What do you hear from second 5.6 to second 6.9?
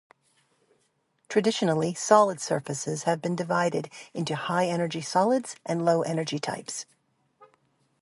and low-energy types.